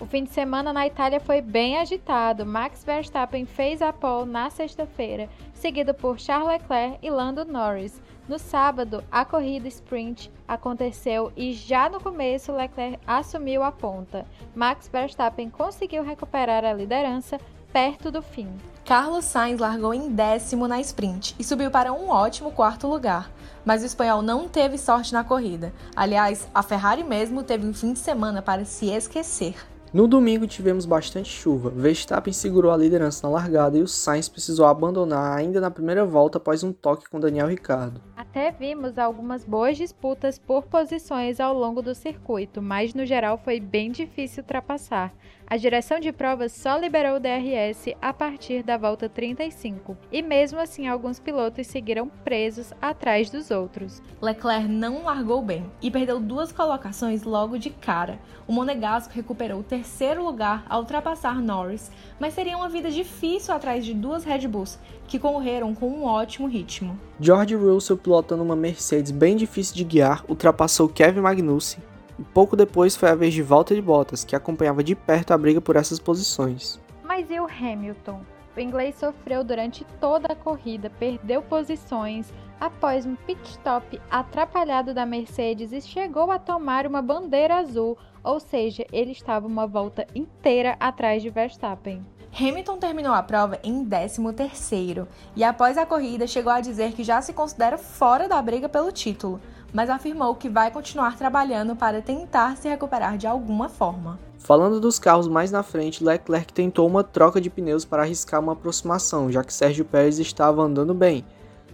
O 0.00 0.06
fim 0.06 0.24
de 0.24 0.30
semana 0.30 0.72
na 0.72 0.86
Itália 0.86 1.20
foi 1.20 1.42
bem 1.42 1.76
agitado. 1.76 2.46
Max 2.46 2.84
Verstappen 2.84 3.44
fez 3.44 3.82
a 3.82 3.92
pole 3.92 4.30
na 4.30 4.48
sexta-feira, 4.48 5.28
seguido 5.52 5.92
por 5.92 6.18
Charles 6.18 6.48
Leclerc 6.48 6.98
e 7.02 7.10
Lando 7.10 7.44
Norris. 7.44 8.00
No 8.26 8.38
sábado, 8.38 9.04
a 9.12 9.26
corrida 9.26 9.68
sprint 9.68 10.32
aconteceu 10.48 11.30
e 11.36 11.52
já 11.52 11.90
no 11.90 12.00
começo 12.00 12.50
Leclerc 12.50 12.98
assumiu 13.06 13.62
a 13.62 13.70
ponta. 13.70 14.24
Max 14.54 14.88
Verstappen 14.88 15.50
conseguiu 15.50 16.02
recuperar 16.02 16.64
a 16.64 16.72
liderança 16.72 17.38
perto 17.70 18.10
do 18.10 18.22
fim. 18.22 18.48
Carlos 18.84 19.24
Sainz 19.24 19.60
largou 19.60 19.94
em 19.94 20.10
décimo 20.10 20.66
na 20.66 20.80
sprint 20.80 21.36
e 21.38 21.44
subiu 21.44 21.70
para 21.70 21.92
um 21.92 22.08
ótimo 22.08 22.50
quarto 22.50 22.88
lugar. 22.88 23.30
Mas 23.64 23.82
o 23.82 23.86
espanhol 23.86 24.22
não 24.22 24.48
teve 24.48 24.76
sorte 24.76 25.12
na 25.12 25.22
corrida. 25.22 25.72
Aliás, 25.94 26.48
a 26.52 26.64
Ferrari 26.64 27.04
mesmo 27.04 27.44
teve 27.44 27.64
um 27.64 27.72
fim 27.72 27.92
de 27.92 28.00
semana 28.00 28.42
para 28.42 28.64
se 28.64 28.90
esquecer. 28.90 29.54
No 29.92 30.08
domingo 30.08 30.48
tivemos 30.48 30.84
bastante 30.84 31.28
chuva. 31.28 31.70
Verstappen 31.70 32.32
segurou 32.32 32.72
a 32.72 32.76
liderança 32.76 33.24
na 33.24 33.34
largada 33.34 33.78
e 33.78 33.82
o 33.82 33.86
Sainz 33.86 34.28
precisou 34.28 34.66
abandonar 34.66 35.38
ainda 35.38 35.60
na 35.60 35.70
primeira 35.70 36.04
volta 36.04 36.38
após 36.38 36.64
um 36.64 36.72
toque 36.72 37.08
com 37.08 37.20
Daniel 37.20 37.46
Ricciardo. 37.46 38.00
Até 38.16 38.50
vimos 38.50 38.98
algumas 38.98 39.44
boas 39.44 39.76
disputas 39.76 40.38
por 40.38 40.64
posições 40.64 41.38
ao 41.38 41.54
longo 41.54 41.82
do 41.82 41.94
circuito, 41.94 42.60
mas 42.60 42.94
no 42.94 43.04
geral 43.04 43.38
foi 43.44 43.60
bem 43.60 43.92
difícil 43.92 44.42
ultrapassar. 44.42 45.12
A 45.52 45.58
direção 45.58 46.00
de 46.00 46.10
provas 46.12 46.50
só 46.50 46.78
liberou 46.78 47.16
o 47.16 47.20
DRS 47.20 47.94
a 48.00 48.10
partir 48.10 48.62
da 48.62 48.78
volta 48.78 49.06
35, 49.06 49.98
e 50.10 50.22
mesmo 50.22 50.58
assim 50.58 50.88
alguns 50.88 51.20
pilotos 51.20 51.66
seguiram 51.66 52.08
presos 52.24 52.72
atrás 52.80 53.28
dos 53.28 53.50
outros. 53.50 54.00
Leclerc 54.22 54.66
não 54.66 55.04
largou 55.04 55.42
bem 55.42 55.70
e 55.82 55.90
perdeu 55.90 56.18
duas 56.18 56.52
colocações 56.52 57.22
logo 57.24 57.58
de 57.58 57.68
cara. 57.68 58.18
O 58.48 58.52
Monegasco 58.54 59.12
recuperou 59.12 59.60
o 59.60 59.62
terceiro 59.62 60.24
lugar 60.24 60.64
ao 60.70 60.80
ultrapassar 60.80 61.38
Norris, 61.42 61.92
mas 62.18 62.32
seria 62.32 62.56
uma 62.56 62.70
vida 62.70 62.90
difícil 62.90 63.52
atrás 63.52 63.84
de 63.84 63.92
duas 63.92 64.24
Red 64.24 64.48
Bulls, 64.48 64.78
que 65.06 65.18
correram 65.18 65.74
com 65.74 65.86
um 65.86 66.04
ótimo 66.04 66.48
ritmo. 66.48 66.98
George 67.20 67.54
Russell, 67.54 67.98
pilotando 67.98 68.42
uma 68.42 68.56
Mercedes 68.56 69.10
bem 69.10 69.36
difícil 69.36 69.76
de 69.76 69.84
guiar, 69.84 70.24
ultrapassou 70.26 70.88
Kevin 70.88 71.20
Magnussen 71.20 71.91
pouco 72.22 72.56
depois 72.56 72.96
foi 72.96 73.08
a 73.08 73.14
vez 73.14 73.34
de 73.34 73.42
Valtteri 73.42 73.80
Bottas, 73.80 74.24
que 74.24 74.36
acompanhava 74.36 74.82
de 74.82 74.94
perto 74.94 75.32
a 75.32 75.38
briga 75.38 75.60
por 75.60 75.76
essas 75.76 75.98
posições. 75.98 76.80
Mas 77.02 77.30
e 77.30 77.38
o 77.40 77.46
Hamilton? 77.46 78.20
O 78.56 78.60
inglês 78.60 78.96
sofreu 78.96 79.42
durante 79.42 79.84
toda 79.98 80.32
a 80.32 80.36
corrida, 80.36 80.90
perdeu 80.90 81.40
posições 81.40 82.30
após 82.60 83.06
um 83.06 83.16
pit 83.16 83.40
stop 83.50 84.00
atrapalhado 84.10 84.92
da 84.92 85.06
Mercedes 85.06 85.72
e 85.72 85.80
chegou 85.80 86.30
a 86.30 86.38
tomar 86.38 86.86
uma 86.86 87.00
bandeira 87.00 87.56
azul, 87.56 87.96
ou 88.22 88.38
seja, 88.38 88.86
ele 88.92 89.12
estava 89.12 89.46
uma 89.46 89.66
volta 89.66 90.06
inteira 90.14 90.76
atrás 90.78 91.22
de 91.22 91.30
Verstappen. 91.30 92.04
Hamilton 92.38 92.78
terminou 92.78 93.12
a 93.12 93.22
prova 93.22 93.58
em 93.62 93.84
13º 93.84 95.06
e 95.36 95.44
após 95.44 95.76
a 95.76 95.84
corrida 95.84 96.26
chegou 96.26 96.52
a 96.52 96.60
dizer 96.60 96.92
que 96.92 97.04
já 97.04 97.20
se 97.20 97.32
considera 97.32 97.76
fora 97.76 98.28
da 98.28 98.40
briga 98.40 98.68
pelo 98.68 98.90
título, 98.92 99.40
mas 99.72 99.88
afirmou 99.88 100.34
que 100.34 100.48
vai 100.48 100.70
continuar 100.70 101.16
trabalhando 101.16 101.74
para 101.74 102.02
tentar 102.02 102.56
se 102.56 102.68
recuperar 102.68 103.16
de 103.16 103.26
alguma 103.26 103.68
forma. 103.68 104.18
Falando 104.38 104.80
dos 104.80 104.98
carros 104.98 105.28
mais 105.28 105.50
na 105.50 105.62
frente, 105.62 106.04
Leclerc 106.04 106.52
tentou 106.52 106.86
uma 106.86 107.02
troca 107.02 107.40
de 107.40 107.48
pneus 107.48 107.84
para 107.84 108.02
arriscar 108.02 108.40
uma 108.40 108.52
aproximação, 108.52 109.30
já 109.30 109.42
que 109.42 109.54
Sérgio 109.54 109.84
Pérez 109.84 110.18
estava 110.18 110.62
andando 110.62 110.92
bem. 110.92 111.24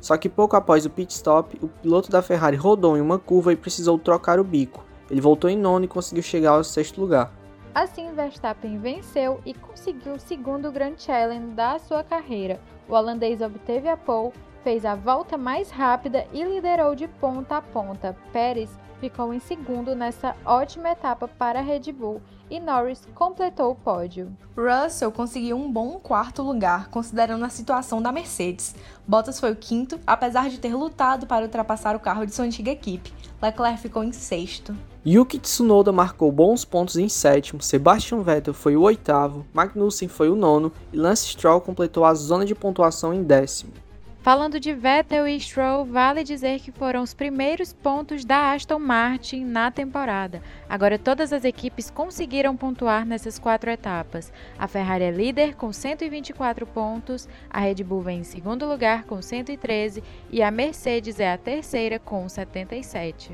Só 0.00 0.16
que 0.16 0.28
pouco 0.28 0.54
após 0.54 0.86
o 0.86 0.90
pit 0.90 1.12
stop, 1.12 1.58
o 1.60 1.66
piloto 1.66 2.10
da 2.10 2.22
Ferrari 2.22 2.56
rodou 2.56 2.96
em 2.96 3.00
uma 3.00 3.18
curva 3.18 3.52
e 3.52 3.56
precisou 3.56 3.98
trocar 3.98 4.38
o 4.38 4.44
bico. 4.44 4.84
Ele 5.10 5.20
voltou 5.20 5.50
em 5.50 5.56
nono 5.56 5.86
e 5.86 5.88
conseguiu 5.88 6.22
chegar 6.22 6.50
ao 6.50 6.62
sexto 6.62 7.00
lugar. 7.00 7.32
Assim, 7.74 8.12
Verstappen 8.12 8.78
venceu 8.78 9.40
e 9.44 9.54
conseguiu 9.54 10.14
o 10.14 10.20
segundo 10.20 10.70
Grand 10.70 10.94
Challenge 10.96 11.54
da 11.54 11.78
sua 11.78 12.04
carreira. 12.04 12.60
O 12.88 12.94
holandês 12.94 13.40
obteve 13.40 13.88
a 13.88 13.96
pole 13.96 14.32
fez 14.62 14.84
a 14.84 14.94
volta 14.94 15.36
mais 15.36 15.70
rápida 15.70 16.26
e 16.32 16.42
liderou 16.42 16.94
de 16.94 17.08
ponta 17.08 17.56
a 17.56 17.62
ponta. 17.62 18.16
Pérez 18.32 18.70
ficou 19.00 19.32
em 19.32 19.38
segundo 19.38 19.94
nessa 19.94 20.34
ótima 20.44 20.90
etapa 20.90 21.28
para 21.28 21.60
a 21.60 21.62
Red 21.62 21.92
Bull 21.92 22.20
e 22.50 22.58
Norris 22.58 23.06
completou 23.14 23.70
o 23.70 23.74
pódio. 23.74 24.34
Russell 24.56 25.12
conseguiu 25.12 25.56
um 25.56 25.70
bom 25.70 25.98
quarto 25.98 26.42
lugar, 26.42 26.88
considerando 26.88 27.44
a 27.44 27.48
situação 27.48 28.00
da 28.00 28.10
Mercedes. 28.10 28.74
Bottas 29.06 29.38
foi 29.38 29.52
o 29.52 29.56
quinto, 29.56 30.00
apesar 30.06 30.48
de 30.48 30.58
ter 30.58 30.74
lutado 30.74 31.26
para 31.26 31.44
ultrapassar 31.44 31.94
o 31.94 32.00
carro 32.00 32.26
de 32.26 32.34
sua 32.34 32.44
antiga 32.44 32.70
equipe. 32.70 33.12
Leclerc 33.40 33.80
ficou 33.80 34.02
em 34.02 34.12
sexto. 34.12 34.74
Yuki 35.06 35.38
Tsunoda 35.38 35.92
marcou 35.92 36.30
bons 36.32 36.64
pontos 36.64 36.96
em 36.96 37.08
sétimo, 37.08 37.62
Sebastian 37.62 38.22
Vettel 38.22 38.52
foi 38.52 38.76
o 38.76 38.82
oitavo, 38.82 39.46
Magnussen 39.54 40.08
foi 40.08 40.28
o 40.28 40.34
nono 40.34 40.72
e 40.92 40.96
Lance 40.96 41.28
Stroll 41.28 41.60
completou 41.60 42.04
a 42.04 42.12
zona 42.14 42.44
de 42.44 42.54
pontuação 42.54 43.14
em 43.14 43.22
décimo. 43.22 43.72
Falando 44.28 44.60
de 44.60 44.74
Vettel 44.74 45.26
e 45.26 45.40
Stroll, 45.40 45.86
vale 45.86 46.22
dizer 46.22 46.60
que 46.60 46.70
foram 46.70 47.02
os 47.02 47.14
primeiros 47.14 47.72
pontos 47.72 48.26
da 48.26 48.52
Aston 48.52 48.78
Martin 48.78 49.42
na 49.42 49.70
temporada. 49.70 50.42
Agora 50.68 50.98
todas 50.98 51.32
as 51.32 51.44
equipes 51.44 51.88
conseguiram 51.90 52.54
pontuar 52.54 53.06
nessas 53.06 53.38
quatro 53.38 53.70
etapas. 53.70 54.30
A 54.58 54.68
Ferrari 54.68 55.04
é 55.04 55.10
líder 55.10 55.54
com 55.54 55.72
124 55.72 56.66
pontos, 56.66 57.26
a 57.48 57.60
Red 57.60 57.76
Bull 57.76 58.02
vem 58.02 58.18
em 58.18 58.22
segundo 58.22 58.68
lugar 58.68 59.04
com 59.04 59.22
113 59.22 60.04
e 60.30 60.42
a 60.42 60.50
Mercedes 60.50 61.18
é 61.18 61.32
a 61.32 61.38
terceira 61.38 61.98
com 61.98 62.28
77. 62.28 63.32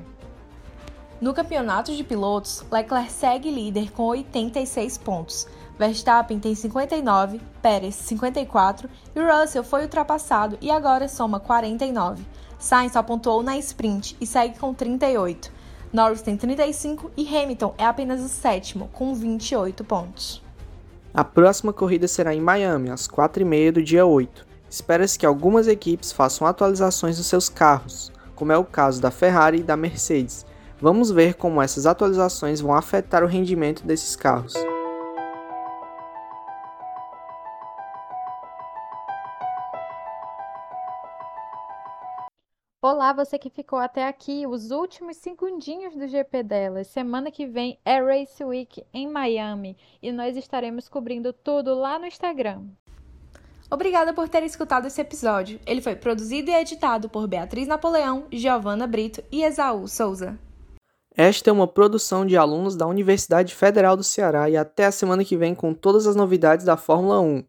No 1.20 1.34
campeonato 1.34 1.92
de 1.92 2.04
pilotos, 2.04 2.64
Leclerc 2.70 3.10
segue 3.10 3.50
líder 3.50 3.90
com 3.90 4.04
86 4.04 4.98
pontos. 4.98 5.48
Verstappen 5.78 6.38
tem 6.38 6.54
59, 6.54 7.40
Pérez 7.61 7.95
54 7.97 8.88
e 9.14 9.21
Russell 9.21 9.64
foi 9.64 9.83
ultrapassado 9.83 10.57
e 10.61 10.71
agora 10.71 11.09
soma 11.09 11.40
49. 11.40 12.25
Sainz 12.59 12.93
só 12.93 13.02
pontuou 13.02 13.43
na 13.43 13.59
sprint 13.59 14.16
e 14.21 14.26
segue 14.26 14.59
com 14.59 14.73
38. 14.73 15.52
Norris 15.93 16.23
tem 16.23 16.37
35 16.37 17.11
e 17.16 17.26
Hamilton 17.37 17.75
é 17.78 17.85
apenas 17.85 18.21
o 18.21 18.28
sétimo, 18.28 18.88
com 18.93 19.14
28 19.14 19.85
pontos. 19.85 20.43
A 21.12 21.23
próxima 21.23 21.73
corrida 21.73 22.09
será 22.09 22.35
em 22.35 22.40
Miami, 22.40 22.90
às 22.90 23.07
4h30 23.07 23.73
do 23.73 23.83
dia 23.83 24.04
8. 24.04 24.45
Espera-se 24.69 25.16
que 25.16 25.25
algumas 25.25 25.69
equipes 25.69 26.11
façam 26.11 26.47
atualizações 26.47 27.19
nos 27.19 27.28
seus 27.28 27.49
carros, 27.49 28.11
como 28.35 28.50
é 28.50 28.59
o 28.59 28.64
caso 28.64 29.00
da 29.00 29.12
Ferrari 29.12 29.59
e 29.59 29.62
da 29.62 29.76
Mercedes. 29.76 30.45
Vamos 30.81 31.12
ver 31.12 31.35
como 31.35 31.62
essas 31.62 31.87
atualizações 31.87 32.61
vão 32.61 32.75
afetar 32.75 33.23
o 33.23 33.28
rendimento 33.28 33.87
desses 33.87 34.16
carros. 34.16 34.54
Olá, 43.04 43.12
você 43.12 43.38
que 43.38 43.50
ficou 43.50 43.78
até 43.78 44.08
aqui, 44.08 44.46
os 44.46 44.70
últimos 44.70 45.18
segundinhos 45.18 45.94
do 45.94 46.08
GP 46.08 46.42
delas. 46.42 46.87
Semana 46.87 47.30
que 47.30 47.46
vem 47.46 47.78
é 47.84 48.00
Race 48.00 48.42
Week 48.42 48.82
em 48.94 49.06
Miami 49.06 49.76
e 50.02 50.11
nós 50.11 50.38
estaremos 50.38 50.88
cobrindo 50.88 51.30
tudo 51.30 51.75
lá 51.75 51.99
no 51.99 52.06
Instagram. 52.06 52.62
Obrigada 53.70 54.14
por 54.14 54.26
ter 54.26 54.42
escutado 54.44 54.87
esse 54.87 55.02
episódio. 55.02 55.61
Ele 55.66 55.82
foi 55.82 55.94
produzido 55.94 56.50
e 56.50 56.54
editado 56.54 57.11
por 57.11 57.28
Beatriz 57.28 57.68
Napoleão, 57.68 58.25
Giovana 58.32 58.87
Brito 58.87 59.23
e 59.30 59.44
Esaú 59.44 59.87
Souza. 59.87 60.38
Esta 61.14 61.50
é 61.50 61.52
uma 61.52 61.68
produção 61.68 62.25
de 62.25 62.38
alunos 62.38 62.75
da 62.75 62.87
Universidade 62.87 63.54
Federal 63.54 63.99
do 63.99 64.02
Ceará 64.02 64.49
e 64.49 64.56
até 64.56 64.87
a 64.87 64.90
semana 64.90 65.26
que 65.26 65.37
vem 65.37 65.54
com 65.54 65.75
todas 65.75 66.06
as 66.06 66.16
novidades 66.16 66.64
da 66.64 66.78
Fórmula 66.78 67.20
1. 67.20 67.44